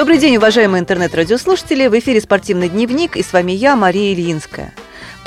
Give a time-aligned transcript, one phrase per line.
[0.00, 1.86] Добрый день, уважаемые интернет-радиослушатели.
[1.86, 4.72] В эфире «Спортивный дневник» и с вами я, Мария Ильинская.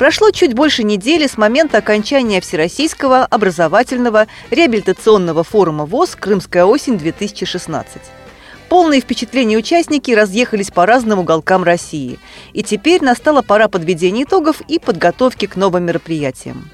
[0.00, 7.86] Прошло чуть больше недели с момента окончания Всероссийского образовательного реабилитационного форума ВОЗ «Крымская осень-2016».
[8.68, 12.18] Полные впечатления участники разъехались по разным уголкам России.
[12.52, 16.68] И теперь настала пора подведения итогов и подготовки к новым мероприятиям.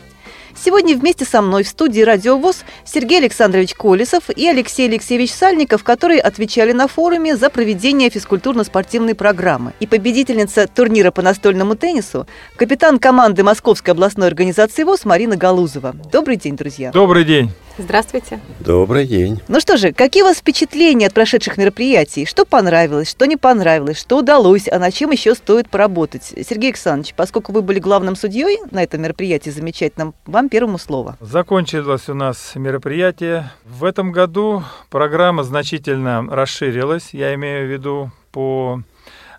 [0.63, 5.83] Сегодня вместе со мной в студии «Радио ВОЗ» Сергей Александрович Колесов и Алексей Алексеевич Сальников,
[5.83, 9.73] которые отвечали на форуме за проведение физкультурно-спортивной программы.
[9.81, 12.27] И победительница турнира по настольному теннису,
[12.57, 15.95] капитан команды Московской областной организации ВОЗ Марина Галузова.
[16.13, 16.91] Добрый день, друзья.
[16.91, 17.51] Добрый день.
[17.81, 18.41] Здравствуйте.
[18.61, 19.41] Добрый день.
[19.49, 22.27] Ну что же, какие у вас впечатления от прошедших мероприятий?
[22.27, 26.35] Что понравилось, что не понравилось, что удалось, а над чем еще стоит поработать?
[26.47, 31.17] Сергей Александрович, поскольку вы были главным судьей на этом мероприятии замечательном, вам первому слово.
[31.21, 33.51] Закончилось у нас мероприятие.
[33.65, 38.83] В этом году программа значительно расширилась, я имею в виду по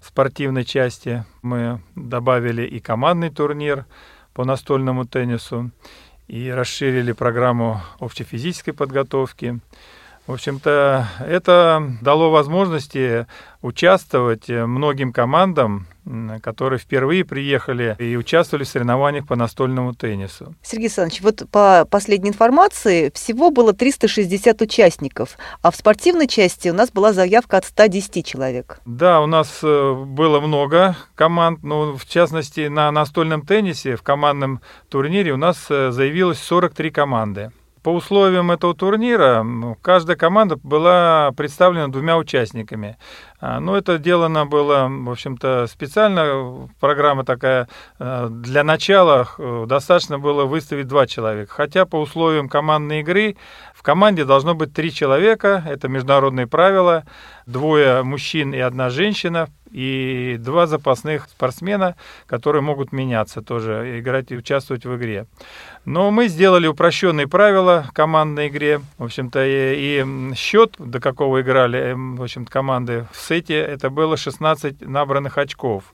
[0.03, 1.25] спортивной части.
[1.43, 3.85] Мы добавили и командный турнир
[4.33, 5.69] по настольному теннису,
[6.31, 9.59] и расширили программу общефизической подготовки.
[10.27, 13.27] В общем-то, это дало возможности
[13.61, 15.87] участвовать многим командам,
[16.41, 20.55] которые впервые приехали и участвовали в соревнованиях по настольному теннису.
[20.61, 26.73] Сергей Александрович, вот по последней информации всего было 360 участников, а в спортивной части у
[26.73, 28.79] нас была заявка от 110 человек.
[28.85, 34.61] Да, у нас э, было много команд, но в частности на настольном теннисе в командном
[34.89, 37.51] турнире у нас э, заявилось 43 команды.
[37.83, 39.43] По условиям этого турнира
[39.81, 42.97] каждая команда была представлена двумя участниками.
[43.41, 46.69] А, Но ну, это сделано было, в общем-то, специально.
[46.79, 47.67] Программа такая.
[47.99, 49.27] Э, для начала
[49.65, 51.51] достаточно было выставить два человека.
[51.51, 53.35] Хотя по условиям командной игры
[53.73, 55.63] в команде должно быть три человека.
[55.67, 57.03] Это международные правила.
[57.47, 61.95] Двое мужчин и одна женщина и два запасных спортсмена,
[62.27, 65.25] которые могут меняться тоже, играть и участвовать в игре.
[65.85, 68.81] Но мы сделали упрощенные правила командной игре.
[68.97, 74.17] В общем-то, и, и счет, до какого играли в общем команды в сете, это было
[74.17, 75.93] 16 набранных очков.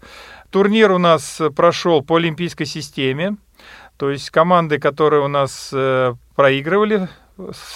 [0.49, 3.37] Турнир у нас прошел по олимпийской системе.
[3.97, 7.09] То есть команды, которые у нас э, проигрывали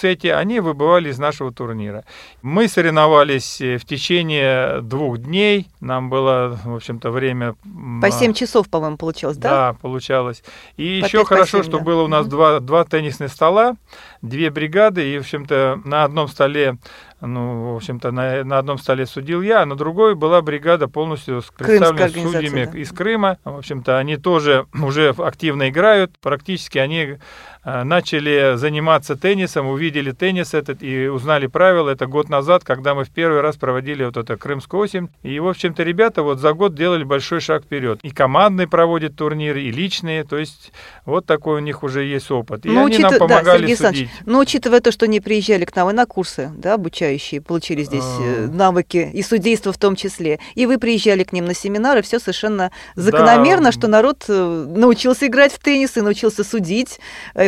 [0.00, 2.04] сете, они выбывали из нашего турнира.
[2.42, 5.68] Мы соревновались э, в течение двух дней.
[5.80, 7.54] Нам было, в общем-то, время...
[8.00, 9.50] По 7 часов, по-моему, получалось, да?
[9.50, 10.42] Да, получалось.
[10.76, 11.84] И по еще хорошо, 7, что да.
[11.84, 12.30] было у нас mm-hmm.
[12.30, 13.76] два, два теннисных стола,
[14.22, 16.78] две бригады, и, в общем-то, на одном столе
[17.26, 21.42] ну, в общем-то, на, на одном столе судил я, а на другой была бригада полностью
[21.56, 22.78] представлена судьями да.
[22.78, 23.38] из Крыма.
[23.44, 26.18] В общем-то, они тоже уже активно играют.
[26.20, 27.18] Практически они
[27.64, 31.90] Э, начали заниматься теннисом, увидели теннис этот и узнали правила.
[31.90, 35.10] Это год назад, когда мы в первый раз проводили вот это Крымскую осень.
[35.22, 38.00] И, в общем-то, ребята вот за год делали большой шаг вперед.
[38.02, 40.24] И командный проводит турниры, и личные.
[40.24, 40.72] То есть
[41.04, 42.66] вот такой у них уже есть опыт.
[42.66, 44.10] И но ну, они нам помогали да, судить.
[44.26, 46.76] Но учитывая то, что они приезжали к нам и на курсы, да,
[47.12, 48.48] обучающие, получили здесь э, а.
[48.48, 52.70] навыки и судейство в том числе, и вы приезжали к ним на семинары, все совершенно
[52.94, 53.72] закономерно, да.
[53.72, 57.00] что народ э, научился играть в теннис и научился судить,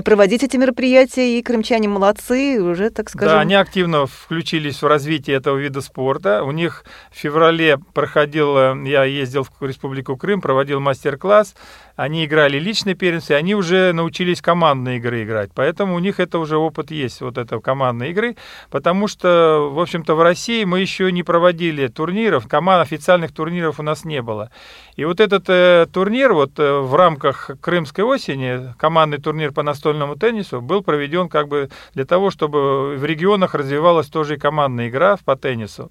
[0.05, 3.37] проводить эти мероприятия, и крымчане молодцы, уже, так скажем...
[3.37, 6.43] Да, они активно включились в развитие этого вида спорта.
[6.45, 11.55] У них в феврале проходил, я ездил в Республику Крым, проводил мастер-класс,
[11.97, 15.51] они играли личные первенства, они уже научились командные игры играть.
[15.55, 18.37] Поэтому у них это уже опыт есть, вот этого командной игры.
[18.71, 23.83] Потому что, в общем-то, в России мы еще не проводили турниров, команд официальных турниров у
[23.83, 24.51] нас не было.
[24.97, 30.17] И вот этот э, турнир вот э, в рамках Крымской осени, командный турнир по настольному
[30.17, 35.17] теннису, был проведен как бы для того, чтобы в регионах развивалась тоже и командная игра
[35.25, 35.91] по теннису.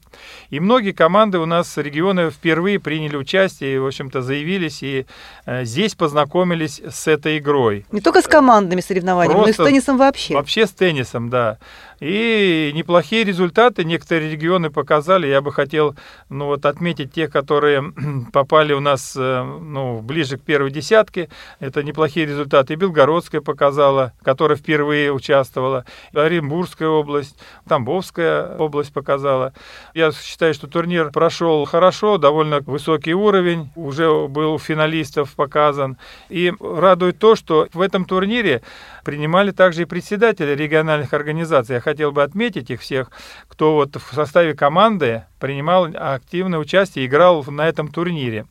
[0.49, 4.83] И многие команды у нас регионы впервые приняли участие и, в общем-то, заявились.
[4.83, 5.05] И
[5.45, 7.85] э, здесь познакомились с этой игрой.
[7.91, 10.33] Не только с командными соревнованиями, Просто но и с теннисом вообще.
[10.33, 11.57] Вообще с теннисом, да.
[12.03, 15.25] И неплохие результаты некоторые регионы показали.
[15.27, 15.95] Я бы хотел
[16.27, 17.93] ну, вот, отметить те, которые
[18.33, 21.29] попали у нас э, ну, ближе к первой десятке.
[21.61, 22.73] Это неплохие результаты.
[22.73, 25.85] И Белгородская показала, которая впервые участвовала.
[26.13, 27.39] Оренбургская область,
[27.69, 29.53] Тамбовская область показала.
[29.93, 33.71] Я считаю, что турнир прошел хорошо, довольно высокий уровень.
[33.75, 35.97] Уже был у финалистов показан.
[36.27, 38.61] И радует то, что в этом турнире
[39.05, 41.75] принимали также и председатели региональных организаций.
[41.75, 43.11] Я хотел бы отметить их всех,
[43.47, 48.45] кто вот в составе команды принимал активное участие, играл на этом турнире.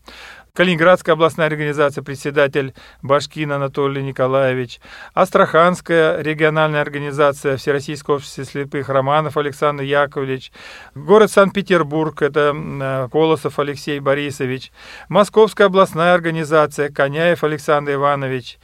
[0.54, 4.80] Калининградская областная организация, председатель Башкин Анатолий Николаевич,
[5.14, 10.52] Астраханская региональная организация Всероссийского общества слепых Романов Александр Яковлевич,
[10.94, 14.72] город Санкт-Петербург, это э, Колосов Алексей Борисович,
[15.08, 18.58] Московская областная организация Коняев Александр Иванович,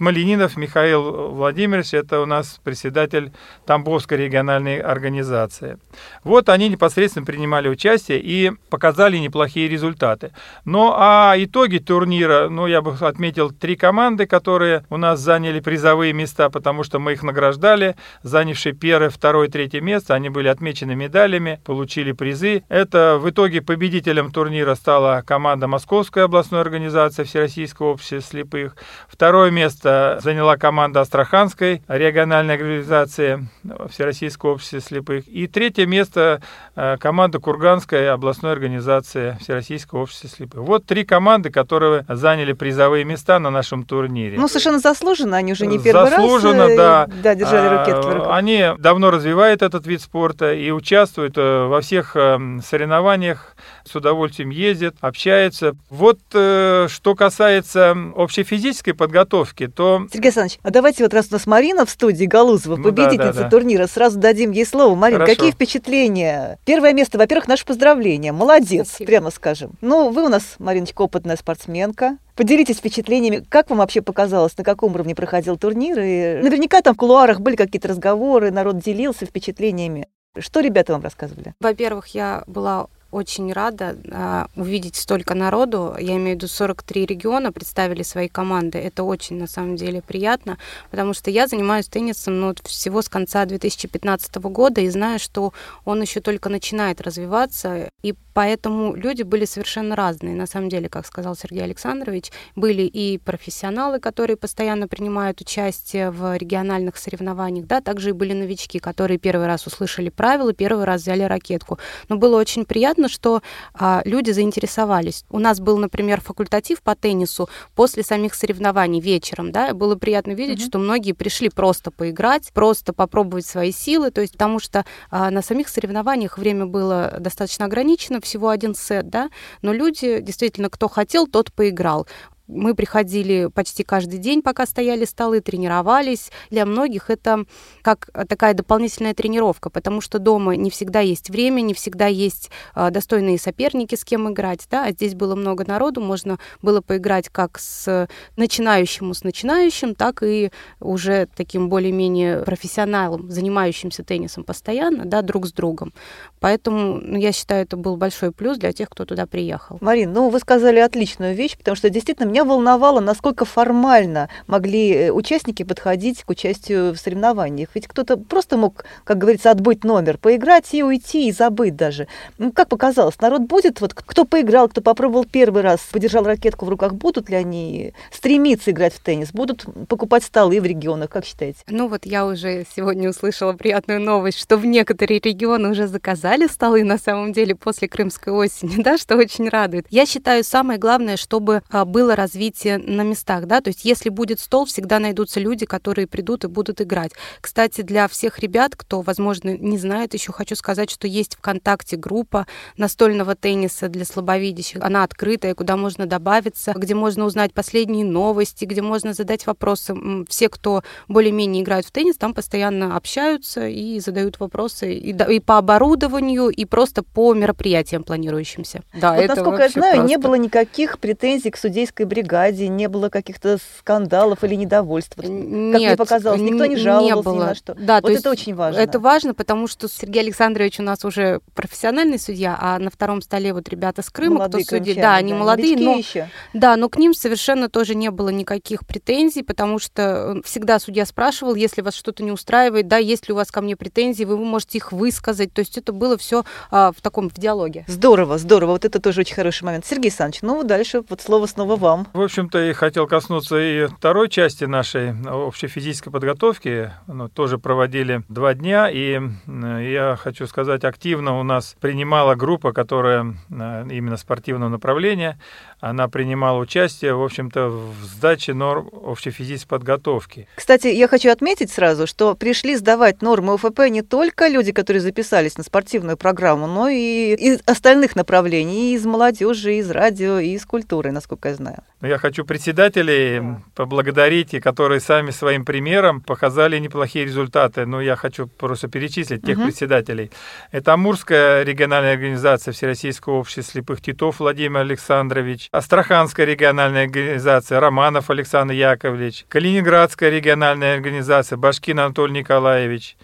[0.00, 3.32] Малининов Михаил Владимирович, это у нас председатель
[3.66, 5.78] Тамбовской региональной организации.
[6.24, 10.32] Вот они непосредственно принимали участие и показали неплохие результаты.
[10.64, 16.14] Ну а итоги турнира, ну я бы отметил три команды, которые у нас заняли призовые
[16.14, 21.60] места, потому что мы их награждали, занявшие первое, второе, третье место, они были отмечены медалями,
[21.64, 22.62] получили призы.
[22.70, 28.76] Это в итоге победителем турнира стала команда Московской областной организации Всероссийского общества слепых.
[29.08, 33.46] Второе место место заняла команда Астраханской региональной организации
[33.90, 35.26] Всероссийского общества слепых.
[35.28, 36.40] И третье место
[36.76, 40.60] э, команда Курганской областной организации Всероссийского общества слепых.
[40.60, 44.38] Вот три команды, которые заняли призовые места на нашем турнире.
[44.38, 46.68] Ну, совершенно заслуженно, они уже не первый заслуженно, раз.
[46.68, 47.08] Заслуженно, да.
[47.22, 48.28] Да, держали ракетки в руках.
[48.30, 54.50] Они давно развивают этот вид спорта и участвуют э, во всех э, соревнованиях, с удовольствием
[54.50, 55.74] ездят, общаются.
[55.88, 60.06] Вот что касается общей физической подготовки, то...
[60.12, 63.32] Сергей Александрович, а давайте вот раз у нас Марина в студии Галузова, ну, победительница да,
[63.32, 63.50] да, да.
[63.50, 64.94] турнира, сразу дадим ей слово.
[64.94, 66.58] Марина, какие впечатления?
[66.66, 68.32] Первое место, во-первых, наше поздравление.
[68.32, 69.06] Молодец, Спасибо.
[69.08, 69.72] прямо скажем.
[69.80, 72.18] Ну, вы у нас, Мариночка, опытная спортсменка.
[72.36, 75.98] Поделитесь впечатлениями, как вам вообще показалось, на каком уровне проходил турнир?
[75.98, 80.08] И наверняка там в кулуарах были какие-то разговоры, народ делился впечатлениями.
[80.38, 81.54] Что ребята вам рассказывали?
[81.58, 85.94] Во-первых, я была очень рада а, увидеть столько народу.
[85.98, 88.78] Я имею в виду 43 региона представили свои команды.
[88.78, 90.58] Это очень, на самом деле, приятно,
[90.90, 95.52] потому что я занимаюсь теннисом ну, всего с конца 2015 года и знаю, что
[95.84, 97.90] он еще только начинает развиваться.
[98.02, 100.34] И поэтому люди были совершенно разные.
[100.34, 106.36] На самом деле, как сказал Сергей Александрович, были и профессионалы, которые постоянно принимают участие в
[106.36, 111.22] региональных соревнованиях, да, также и были новички, которые первый раз услышали правила, первый раз взяли
[111.22, 111.78] ракетку.
[112.08, 113.42] Но было очень приятно приятно, что
[113.74, 115.24] а, люди заинтересовались.
[115.30, 120.60] У нас был, например, факультатив по теннису после самих соревнований вечером, да, было приятно видеть,
[120.60, 120.68] mm-hmm.
[120.68, 125.42] что многие пришли просто поиграть, просто попробовать свои силы, то есть потому что а, на
[125.42, 129.30] самих соревнованиях время было достаточно ограничено, всего один сет, да,
[129.62, 132.06] но люди, действительно, кто хотел, тот поиграл.
[132.52, 136.30] Мы приходили почти каждый день, пока стояли столы, тренировались.
[136.50, 137.44] Для многих это
[137.82, 142.90] как такая дополнительная тренировка, потому что дома не всегда есть время, не всегда есть а,
[142.90, 144.66] достойные соперники, с кем играть.
[144.70, 144.86] Да?
[144.86, 150.50] А здесь было много народу, можно было поиграть как с начинающим, с начинающим, так и
[150.80, 155.92] уже таким более-менее профессионалом, занимающимся теннисом постоянно, да, друг с другом.
[156.40, 159.78] Поэтому ну, я считаю, это был большой плюс для тех, кто туда приехал.
[159.80, 164.92] Марин, ну вы сказали отличную вещь, потому что действительно меня меня волновало, насколько формально могли
[164.92, 167.68] э, участники подходить к участию в соревнованиях.
[167.74, 172.08] Ведь кто-то просто мог, как говорится, отбыть номер, поиграть и уйти, и забыть даже.
[172.38, 176.68] Ну, как показалось, народ будет, вот кто поиграл, кто попробовал первый раз, подержал ракетку в
[176.68, 181.60] руках, будут ли они стремиться играть в теннис, будут покупать столы в регионах, как считаете?
[181.68, 186.84] Ну вот я уже сегодня услышала приятную новость, что в некоторые регионы уже заказали столы
[186.84, 189.86] на самом деле после крымской осени, да, что очень радует.
[189.90, 194.08] Я считаю, самое главное, чтобы а, было раз развитие на местах, да, то есть если
[194.08, 197.12] будет стол, всегда найдутся люди, которые придут и будут играть.
[197.40, 202.46] Кстати, для всех ребят, кто, возможно, не знает, еще хочу сказать, что есть ВКонтакте группа
[202.76, 204.80] настольного тенниса для слабовидящих.
[204.82, 209.94] Она открытая, куда можно добавиться, где можно узнать последние новости, где можно задать вопросы.
[210.28, 215.58] Все, кто более-менее играют в теннис, там постоянно общаются и задают вопросы и, и по
[215.58, 218.82] оборудованию, и просто по мероприятиям планирующимся.
[218.94, 220.08] Да, вот, это насколько я знаю, просто.
[220.08, 225.16] не было никаких претензий к судейской бригаде бригаде не было каких-то скандалов или недовольств?
[225.16, 227.34] Как Нет, мне показалось, никто не жаловался не было.
[227.34, 227.74] ни на что.
[227.74, 228.78] Да, вот это очень важно.
[228.78, 233.54] Это важно, потому что Сергей Александрович у нас уже профессиональный судья, а на втором столе
[233.54, 236.28] вот ребята с Крыма, молодые кто судит, да, они да, молодые, но еще.
[236.52, 241.54] да, но к ним совершенно тоже не было никаких претензий, потому что всегда судья спрашивал,
[241.54, 244.78] если вас что-то не устраивает, да, есть ли у вас ко мне претензии, вы можете
[244.78, 247.84] их высказать, то есть это было все а, в таком в диалоге.
[247.88, 249.86] Здорово, здорово, вот это тоже очень хороший момент.
[249.86, 252.08] Сергей Александрович, ну дальше вот слово снова вам.
[252.12, 256.90] В общем-то, и хотел коснуться и второй части нашей общей физической подготовки.
[257.06, 263.36] Ну, тоже проводили два дня, и я хочу сказать, активно у нас принимала группа, которая
[263.48, 265.38] э, именно спортивного направления,
[265.80, 270.46] она принимала участие, в общем-то, в сдаче норм общей физической подготовки.
[270.54, 275.56] Кстати, я хочу отметить сразу, что пришли сдавать нормы ОФП не только люди, которые записались
[275.56, 280.50] на спортивную программу, но и из остальных направлений, и из молодежи, и из радио, и
[280.50, 281.78] из культуры, насколько я знаю.
[282.02, 283.42] Я хочу председателей
[283.74, 287.86] поблагодарить, и которые сами своим примером показали неплохие результаты.
[287.86, 289.66] Но я хочу просто перечислить тех угу.
[289.66, 290.30] председателей.
[290.72, 298.74] Это Амурская региональная организация Всероссийского общества слепых Титов Владимир Александрович, Астраханская региональная организация Романов Александр
[298.74, 303.16] Яковлевич, Калининградская региональная организация Башкин Анатолий Николаевич,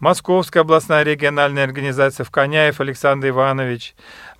[0.00, 3.94] Московская областная региональная организация Вконяев Александр Иванович,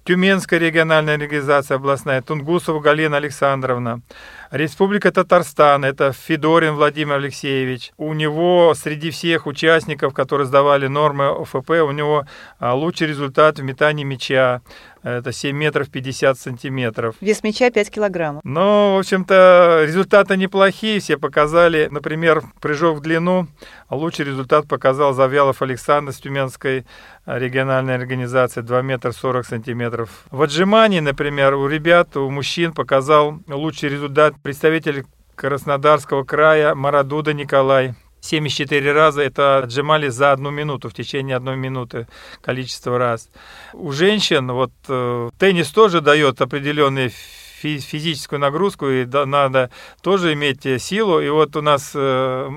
[0.04, 4.02] Тюменская региональная организация областная, Тунгусова Галина Александровна,
[4.54, 7.90] Республика Татарстан, это Федорин Владимир Алексеевич.
[7.96, 12.24] У него среди всех участников, которые сдавали нормы ОФП, у него
[12.60, 14.62] а, лучший результат в метании мяча.
[15.04, 17.16] Это 7 метров 50 сантиметров.
[17.20, 18.40] Вес мяча 5 килограммов.
[18.42, 20.98] Ну, в общем-то, результаты неплохие.
[20.98, 23.46] Все показали, например, прыжок в длину.
[23.90, 26.86] Лучший результат показал Завьялов Александр с Тюменской
[27.26, 30.08] региональной организации 2 метра 40 сантиметров.
[30.30, 37.94] В отжимании, например, у ребят, у мужчин показал лучший результат представитель Краснодарского края Марадуда Николай
[38.20, 42.08] 74 раза это отжимали за одну минуту, в течение одной минуты
[42.42, 43.30] количество раз.
[43.72, 47.10] У женщин вот э, теннис тоже дает определенные
[47.64, 49.70] физическую нагрузку, и надо
[50.02, 51.20] тоже иметь э, силу.
[51.20, 52.48] И вот у нас э,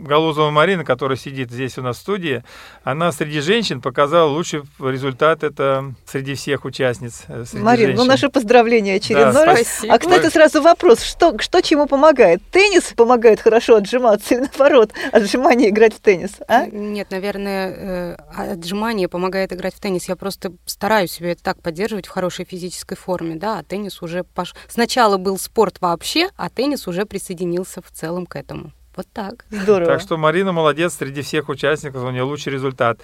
[0.00, 2.42] Галузова Марина, которая сидит здесь у нас в студии,
[2.84, 7.24] она среди женщин показала лучший результат, это среди всех участниц.
[7.28, 8.04] Э, среди Марина, ну, женщин.
[8.04, 9.60] ну наше поздравление очередной да, раз.
[9.60, 9.94] Спасибо.
[9.94, 12.42] А, кстати, сразу вопрос, что, что чему помогает?
[12.50, 16.32] Теннис помогает хорошо отжиматься или наоборот, отжимание играть в теннис?
[16.48, 16.66] А?
[16.66, 20.08] Нет, наверное, отжимание помогает играть в теннис.
[20.08, 24.24] Я просто стараюсь себе это так поддерживать в хорошей физической форме, да, а теннис уже
[24.52, 28.72] пош Сначала был спорт вообще, а теннис уже присоединился в целом к этому.
[28.94, 29.46] Вот так.
[29.50, 29.92] Здорово.
[29.92, 33.00] Так что Марина молодец среди всех участников, у нее лучший результат.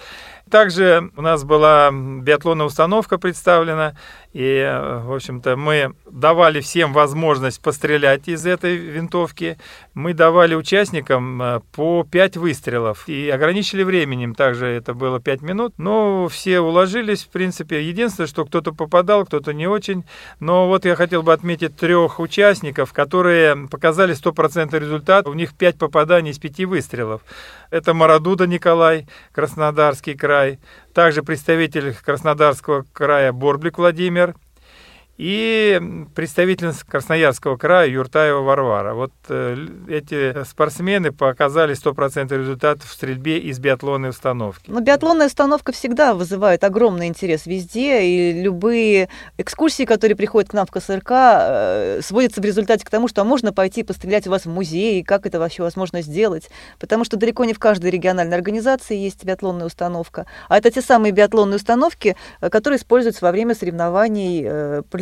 [0.50, 3.94] Также у нас была биатлонная установка представлена,
[4.32, 4.62] и,
[5.04, 9.58] в общем-то, мы давали всем возможность пострелять из этой винтовки.
[9.94, 15.74] Мы давали участникам э, по 5 выстрелов и ограничили временем, также это было 5 минут,
[15.78, 17.82] но все уложились, в принципе.
[17.82, 20.04] Единственное, что кто-то попадал, кто-то не очень.
[20.40, 25.26] Но вот я хотел бы отметить трех участников, которые показали 100% результат.
[25.26, 27.22] У них 5 попаданий из 5 выстрелов.
[27.70, 30.37] Это Марадуда Николай, Краснодарский край,
[30.94, 34.34] также представитель Краснодарского края Борблик Владимир–
[35.18, 35.80] и
[36.14, 38.94] представительница Красноярского края Юртаева Варвара.
[38.94, 39.56] Вот э,
[39.88, 44.70] эти спортсмены показали 100% результат в стрельбе из биатлонной установки.
[44.70, 49.08] Но биатлонная установка всегда вызывает огромный интерес везде, и любые
[49.38, 53.52] экскурсии, которые приходят к нам в КСРК, э, сводятся в результате к тому, что можно
[53.52, 56.48] пойти пострелять у вас в музее, как это вообще возможно сделать,
[56.78, 61.10] потому что далеко не в каждой региональной организации есть биатлонная установка, а это те самые
[61.10, 64.46] биатлонные установки, э, которые используются во время соревнований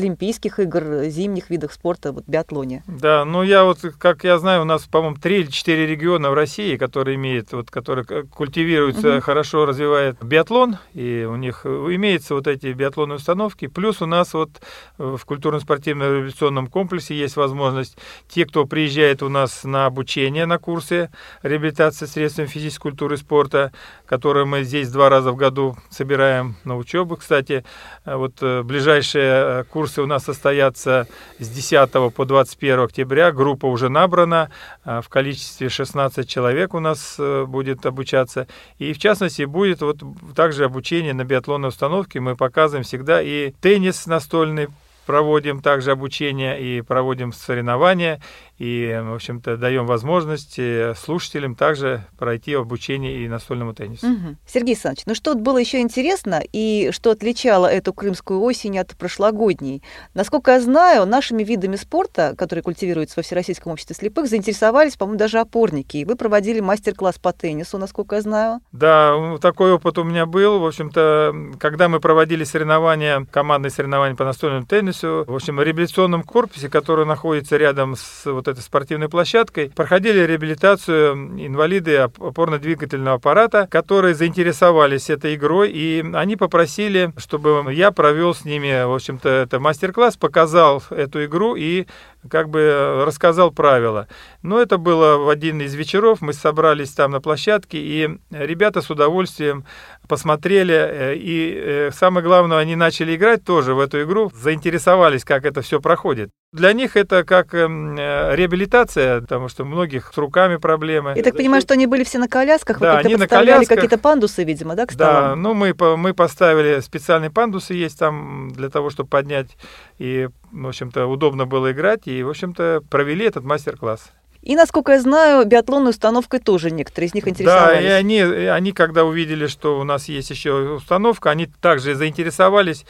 [0.07, 2.85] Олимпийских игр, зимних видах спорта, вот биатлоне.
[2.87, 6.35] Да, ну я вот, как я знаю, у нас, по-моему, три или четыре региона в
[6.35, 9.21] России, которые имеют, вот, которые культивируются, угу.
[9.21, 13.67] хорошо развивают биатлон, и у них имеются вот эти биатлонные установки.
[13.67, 14.51] Плюс у нас вот
[14.97, 17.99] в культурно-спортивном революционном комплексе есть возможность,
[18.29, 21.11] те, кто приезжает у нас на обучение, на курсы
[21.43, 23.73] реабилитации средствами физической культуры и спорта,
[24.07, 27.65] которые мы здесь два раза в году собираем на учебу, кстати,
[28.05, 33.33] вот э, ближайшие курсы Курсы у нас состоятся с 10 по 21 октября.
[33.33, 34.51] Группа уже набрана.
[34.85, 38.47] А, в количестве 16 человек у нас э, будет обучаться.
[38.79, 40.03] И в частности будет вот
[40.35, 42.21] также обучение на биатлонной установке.
[42.21, 44.69] Мы показываем всегда и теннис настольный,
[45.07, 48.21] проводим также обучение и проводим соревнования
[48.59, 50.59] и, в общем-то, даем возможность
[50.97, 54.07] слушателям также пройти обучение и настольному теннису.
[54.07, 54.37] Угу.
[54.47, 59.83] Сергей Александрович, ну что было еще интересно и что отличало эту крымскую осень от прошлогодней?
[60.15, 65.39] Насколько я знаю, нашими видами спорта, которые культивируются во Всероссийском обществе слепых, заинтересовались, по-моему, даже
[65.39, 65.99] опорники.
[65.99, 68.61] И вы проводили мастер-класс по теннису, насколько я знаю.
[68.73, 70.61] Да, такой опыт у меня был.
[70.61, 76.23] В общем-то, когда мы проводили соревнования, командные соревнования по настольному теннису, в общем, в реабилитационном
[76.23, 81.15] корпусе, который находится рядом с вот вот этой спортивной площадкой, проходили реабилитацию
[81.47, 88.85] инвалиды опорно-двигательного аппарата, которые заинтересовались этой игрой, и они попросили, чтобы я провел с ними,
[88.85, 91.87] в общем-то, это мастер-класс, показал эту игру и
[92.27, 94.09] как бы рассказал правила.
[94.43, 98.91] Но это было в один из вечеров, мы собрались там на площадке, и ребята с
[98.91, 99.65] удовольствием
[100.07, 105.45] посмотрели, э, и э, самое главное, они начали играть тоже в эту игру, заинтересовались, как
[105.45, 106.31] это все проходит.
[106.53, 111.13] Для них это как эм, э, реабилитация, потому что многих с руками проблемы.
[111.17, 114.45] Я так понимаю, что они были все на колясках, да, вы как-то подставляли какие-то пандусы,
[114.45, 115.15] видимо, да, к столам?
[115.23, 119.57] Да, ну мы, мы поставили специальные пандусы есть там для того, чтобы поднять,
[119.99, 120.29] и,
[120.65, 124.13] в общем-то, удобно было играть, и, в общем-то, провели этот мастер-класс.
[124.47, 127.83] И, насколько я знаю, биатлонной установкой тоже некоторые из них интересовались.
[127.83, 132.85] Да, и они, они, когда увидели, что у нас есть еще установка, они также заинтересовались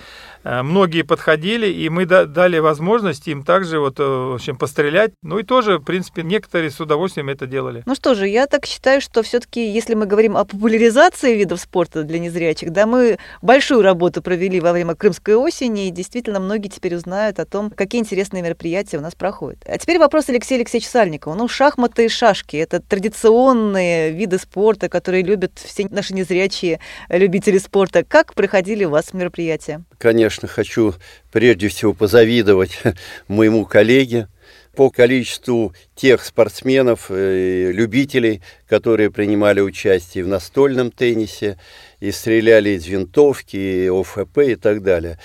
[0.46, 5.10] Э, многие подходили, и мы дали возможность им также вот, э, в общем, пострелять.
[5.22, 7.82] Ну и тоже, в принципе, некоторые с удовольствием это делали.
[7.84, 12.04] Ну что же, я так считаю, что все-таки, если мы говорим о популяризации видов спорта
[12.04, 16.94] для незрячих, да, мы большую работу провели во время Крымской осени, и действительно многие теперь
[16.94, 19.58] узнают о том, какие интересные мероприятия у нас проходят.
[19.66, 21.34] А теперь вопрос Алексея Алексеевича Сальникова.
[21.46, 28.02] Ну, шахматы и шашки– это традиционные виды спорта, которые любят все наши незрячие любители спорта.
[28.02, 29.84] Как проходили у вас мероприятия?
[29.96, 30.94] конечно, хочу
[31.30, 32.82] прежде всего позавидовать
[33.28, 34.26] моему коллеге
[34.74, 41.58] по количеству тех спортсменов, и любителей, которые принимали участие в настольном теннисе,
[42.00, 45.18] и стреляли из винтовки, и ОФП и так далее.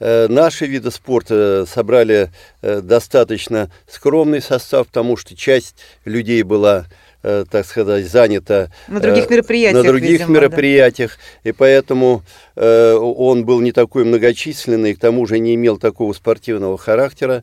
[0.00, 2.30] Э, наши виды спорта собрали
[2.62, 6.86] э, достаточно скромный состав, потому что часть людей была
[7.26, 11.48] Э, так сказать, занято на других э, мероприятиях, на других видимо, мероприятиях да.
[11.48, 12.22] и поэтому
[12.54, 17.42] э, он был не такой многочисленный, к тому же не имел такого спортивного характера,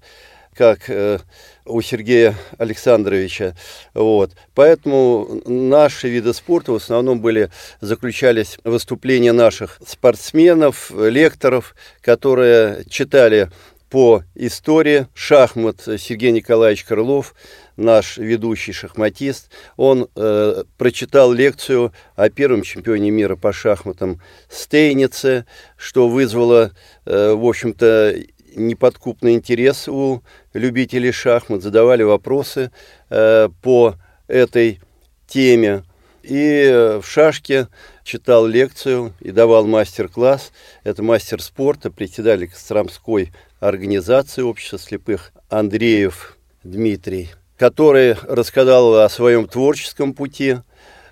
[0.54, 1.18] как э,
[1.66, 3.56] у Сергея Александровича.
[3.94, 4.32] Вот.
[4.56, 7.50] Поэтому наши виды спорта в основном были,
[7.80, 13.50] заключались выступления наших спортсменов, лекторов, которые читали
[13.92, 17.36] по истории шахмат Сергей Николаевич Крылов,
[17.76, 26.08] наш ведущий шахматист, он э, прочитал лекцию о первом чемпионе мира по шахматам Стейнице, что
[26.08, 26.72] вызвало,
[27.06, 28.16] э, в общем-то,
[28.56, 30.22] неподкупный интерес у
[30.54, 32.72] любителей шахмат, задавали вопросы
[33.10, 33.96] э, по
[34.28, 34.80] этой
[35.28, 35.84] теме.
[36.24, 37.68] И э, в шашке
[38.04, 40.52] читал лекцию и давал мастер-класс.
[40.84, 47.30] Это мастер спорта, председатель Костромской организации общества слепых Андреев Дмитрий
[47.62, 50.58] который рассказал о своем творческом пути,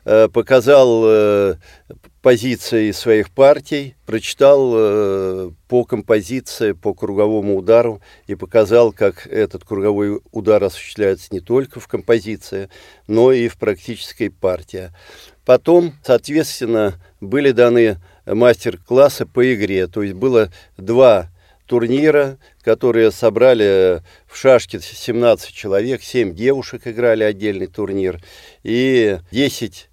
[0.03, 1.55] э, показал э,
[2.29, 10.22] позиции своих партий, прочитал э, по композиции, по круговому удару и показал, как этот круговой
[10.31, 12.70] удар осуществляется не только в композиции,
[13.07, 14.92] но и в практической партии.
[15.44, 21.31] Потом, соответственно, были даны мастер-классы по игре, то есть было два
[21.65, 28.22] турнира, которые собрали в шашке 17 человек, 7 девушек играли отдельный турнир,
[28.61, 29.88] и 10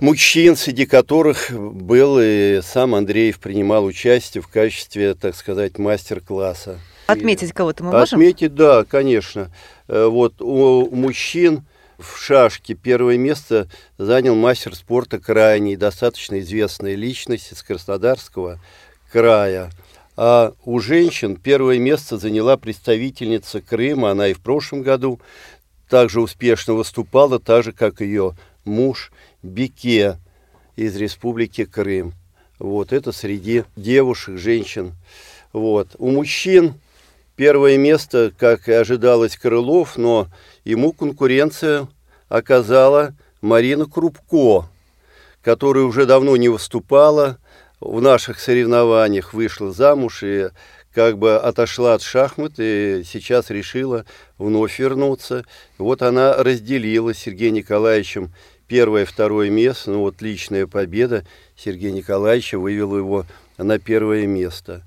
[0.00, 6.80] мужчин, среди которых был и сам Андреев принимал участие в качестве, так сказать, мастер-класса.
[7.06, 8.18] Отметить кого-то мы можем?
[8.18, 9.50] Отметить, да, конечно.
[9.86, 11.64] Э, вот у мужчин
[11.98, 18.60] в шашке первое место занял мастер спорта крайний, достаточно известная личность из Краснодарского
[19.10, 19.70] края.
[20.16, 24.10] А у женщин первое место заняла представительница Крыма.
[24.10, 25.20] Она и в прошлом году
[25.88, 29.12] также успешно выступала, так же, как ее муж
[29.46, 30.18] Бике
[30.76, 32.12] из Республики Крым.
[32.58, 34.94] Вот это среди девушек, женщин.
[35.52, 35.96] Вот.
[35.98, 36.74] У мужчин
[37.36, 40.28] первое место, как и ожидалось, Крылов, но
[40.64, 41.88] ему конкуренция
[42.28, 44.68] оказала Марина Крупко,
[45.42, 47.38] которая уже давно не выступала,
[47.80, 50.48] в наших соревнованиях вышла замуж и
[50.94, 54.06] как бы отошла от шахмат и сейчас решила
[54.38, 55.44] вновь вернуться.
[55.76, 58.32] Вот она разделила с Сергеем Николаевичем
[58.66, 59.90] первое второе место.
[59.90, 61.24] Ну вот личная победа
[61.56, 63.26] Сергея Николаевича вывела его
[63.58, 64.82] на первое место.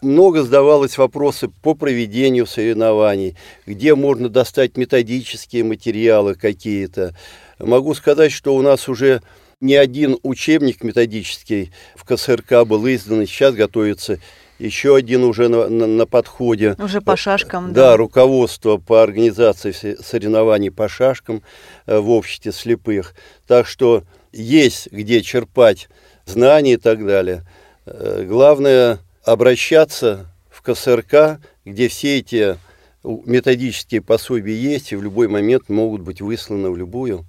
[0.00, 3.36] Много задавалось вопросы по проведению соревнований,
[3.66, 7.16] где можно достать методические материалы какие-то.
[7.58, 9.22] Могу сказать, что у нас уже
[9.60, 14.20] не один учебник методический в КСРК был издан, сейчас готовится
[14.58, 16.74] еще один уже на, на, на подходе.
[16.78, 17.90] Уже по шашкам, да.
[17.90, 21.42] Да, руководство по организации соревнований по шашкам
[21.86, 23.14] э, в обществе слепых.
[23.46, 25.88] Так что есть где черпать
[26.26, 27.44] знания и так далее.
[27.86, 32.56] Э, главное обращаться в КСРК, где все эти
[33.04, 37.24] методические пособия есть и в любой момент могут быть высланы в любую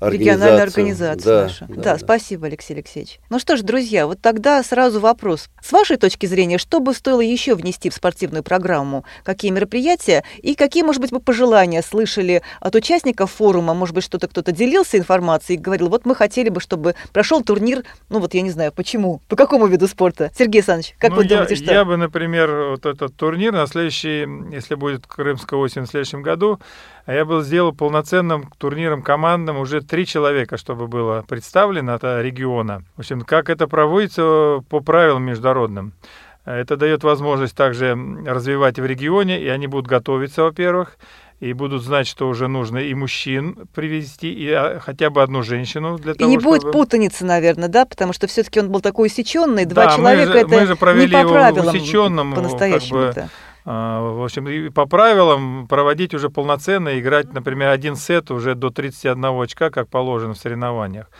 [0.00, 1.66] региональная организация да, наша.
[1.68, 3.18] Да, да, да, спасибо, Алексей Алексеевич.
[3.30, 5.48] Ну что ж, друзья, вот тогда сразу вопрос.
[5.62, 9.04] С вашей точки зрения, что бы стоило еще внести в спортивную программу?
[9.24, 13.74] Какие мероприятия и какие, может быть, вы пожелания слышали от участников форума?
[13.74, 17.84] Может быть, что-то кто-то делился информацией и говорил, вот мы хотели бы, чтобы прошел турнир,
[18.08, 20.30] ну вот я не знаю, почему, по какому виду спорта?
[20.36, 21.72] Сергей Александрович, как ну, вы я, думаете, что?
[21.72, 26.60] Я бы, например, вот этот турнир на следующий, если будет Крымская осень в следующем году,
[27.08, 32.82] а я был сделал полноценным турниром командным уже три человека, чтобы было представлено от региона.
[32.96, 35.94] В общем, как это проводится по правилам международным.
[36.44, 40.98] Это дает возможность также развивать в регионе, и они будут готовиться, во-первых,
[41.40, 45.96] и будут знать, что уже нужно и мужчин привести, и а, хотя бы одну женщину
[45.96, 46.72] для и того, И не будет чтобы...
[46.72, 50.38] путаницы, наверное, да, потому что все-таки он был такой усеченный, два да, человека, мы же,
[50.40, 52.98] это мы же провели не по его правилам, усеченным, по-настоящему.
[52.98, 53.28] Как бы,
[53.68, 59.24] в общем, и по правилам проводить уже полноценно, играть, например, один сет уже до 31
[59.42, 61.10] очка, как положено в соревнованиях.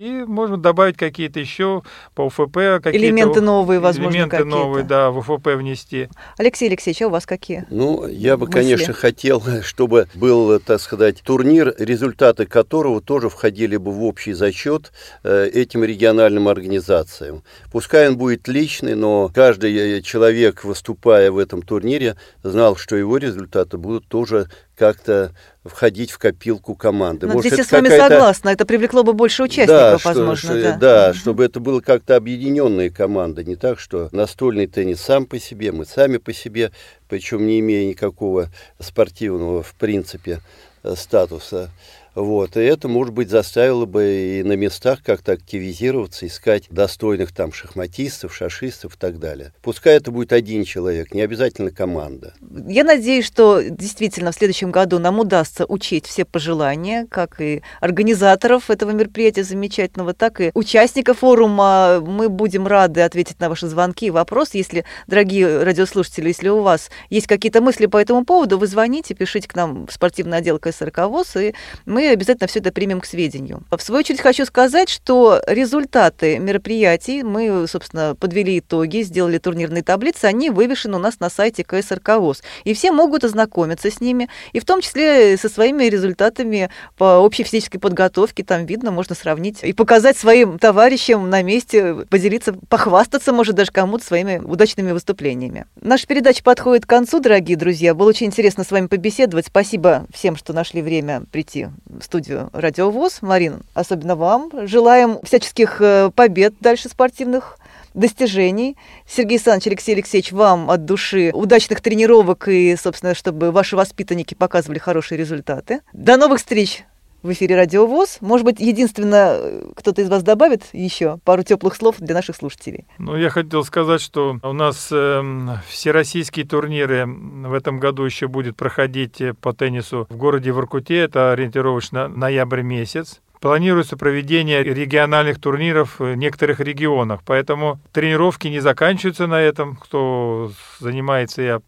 [0.00, 1.82] И можно добавить какие-то еще
[2.14, 2.54] по УФП.
[2.82, 4.56] Какие-то элементы новые, возможно, Элементы какие-то.
[4.56, 6.08] новые, да, в УФП внести.
[6.38, 8.60] Алексей Алексеевич, а у вас какие Ну, я бы, мысли?
[8.60, 14.90] конечно, хотел, чтобы был, так сказать, турнир, результаты которого тоже входили бы в общий зачет
[15.22, 17.42] э, этим региональным организациям.
[17.70, 23.18] Пускай он будет личный, но каждый э, человек, выступая в этом турнире, знал, что его
[23.18, 24.48] результаты будут тоже
[24.80, 27.26] как-то входить в копилку команды.
[27.26, 30.62] Ну, Может, здесь я с вами согласна, это привлекло бы больше участников, да, возможно, что-
[30.62, 30.76] да.
[30.78, 31.18] да, Мгм.
[31.18, 35.84] чтобы это было как-то объединенная команда, не так, что настольный теннис сам по себе, мы
[35.84, 36.72] сами по себе,
[37.10, 40.40] причем не имея никакого спортивного, в принципе,
[40.82, 41.68] э, статуса.
[42.14, 42.56] Вот.
[42.56, 48.34] И это, может быть, заставило бы и на местах как-то активизироваться, искать достойных там шахматистов,
[48.34, 49.52] шашистов и так далее.
[49.62, 52.34] Пускай это будет один человек, не обязательно команда.
[52.66, 58.70] Я надеюсь, что действительно в следующем году нам удастся учесть все пожелания, как и организаторов
[58.70, 62.00] этого мероприятия замечательного, так и участников форума.
[62.00, 64.58] Мы будем рады ответить на ваши звонки и вопросы.
[64.58, 69.48] Если, дорогие радиослушатели, если у вас есть какие-то мысли по этому поводу, вы звоните, пишите
[69.48, 71.54] к нам в спортивный отдел КСРК ВОЗ, и
[71.86, 73.62] мы обязательно все это примем к сведению.
[73.70, 80.26] В свою очередь хочу сказать, что результаты мероприятий, мы, собственно, подвели итоги, сделали турнирные таблицы,
[80.26, 82.42] они вывешены у нас на сайте КСРК ВОЗ.
[82.64, 87.44] И все могут ознакомиться с ними, и в том числе со своими результатами по общей
[87.44, 93.54] физической подготовке, там видно, можно сравнить и показать своим товарищам на месте, поделиться, похвастаться, может,
[93.54, 95.66] даже кому-то своими удачными выступлениями.
[95.80, 97.94] Наша передача подходит к концу, дорогие друзья.
[97.94, 99.46] Было очень интересно с вами побеседовать.
[99.46, 101.68] Спасибо всем, что нашли время прийти
[102.02, 103.22] студию Радио ВОЗ.
[103.22, 104.50] Марин, особенно вам.
[104.66, 107.58] Желаем всяческих э, побед дальше спортивных
[107.94, 108.76] достижений.
[109.06, 114.78] Сергей Александрович, Алексей Алексеевич, вам от души удачных тренировок и, собственно, чтобы ваши воспитанники показывали
[114.78, 115.80] хорошие результаты.
[115.92, 116.84] До новых встреч
[117.22, 118.18] в эфире Радио ВОЗ.
[118.20, 122.86] Может быть, единственно, э, кто-то из вас добавит еще пару теплых слов для наших слушателей.
[122.98, 125.22] Ну, я хотел сказать, что у нас э,
[125.68, 130.98] всероссийские турниры в этом году еще будет проходить э, по теннису в городе Воркуте.
[130.98, 133.20] Это ориентировочно ноябрь месяц.
[133.40, 139.76] Планируется проведение региональных турниров в некоторых регионах, поэтому тренировки не заканчиваются на этом.
[139.76, 141.60] Кто занимается, я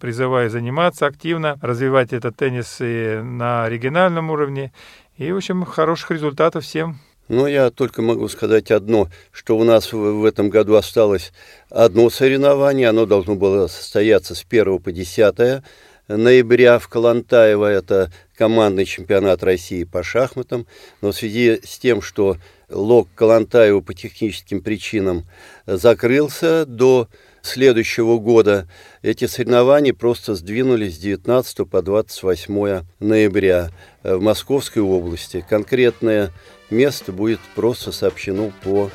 [0.00, 4.72] призываю заниматься активно, развивать этот теннис и на региональном уровне.
[5.18, 6.98] И, в общем, хороших результатов всем.
[7.28, 11.32] Ну, я только могу сказать одно, что у нас в этом году осталось
[11.68, 15.62] одно соревнование, оно должно было состояться с 1 по 10
[16.08, 20.66] ноября в Калантаево, это командный чемпионат России по шахматам,
[21.00, 22.36] но в связи с тем, что
[22.70, 25.26] лог Калантаева по техническим причинам
[25.66, 27.08] закрылся до
[27.42, 28.68] следующего года,
[29.02, 33.70] эти соревнования просто сдвинулись с 19 по 28 ноября
[34.02, 35.44] в Московской области.
[35.48, 36.32] Конкретное
[36.70, 38.90] место будет просто сообщено по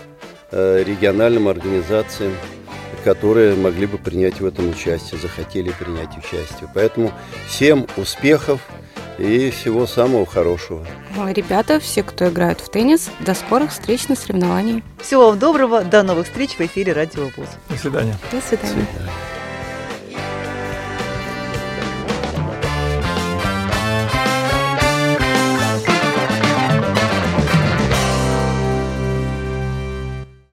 [0.52, 2.34] э, региональным организациям,
[3.04, 6.70] которые могли бы принять в этом участие, захотели принять участие.
[6.74, 7.12] Поэтому
[7.48, 8.62] всем успехов
[9.18, 10.86] и всего самого хорошего.
[11.28, 14.84] Ребята, все, кто играет в теннис, до скорых встреч на соревновании.
[15.02, 17.50] Всего вам доброго, до новых встреч в эфире Радио ВОЗ.
[17.70, 18.18] До свидания.
[18.32, 18.62] До свидания.
[18.62, 19.33] До свидания.